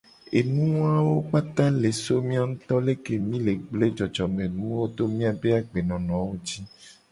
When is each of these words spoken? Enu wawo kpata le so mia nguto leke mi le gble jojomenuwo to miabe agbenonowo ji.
Enu 0.37 0.63
wawo 0.81 1.13
kpata 1.27 1.65
le 1.81 1.89
so 2.03 2.15
mia 2.27 2.43
nguto 2.49 2.75
leke 2.87 3.13
mi 3.27 3.37
le 3.45 3.53
gble 3.67 3.85
jojomenuwo 3.97 4.81
to 4.95 5.03
miabe 5.15 5.49
agbenonowo 5.59 6.33
ji. 6.45 6.59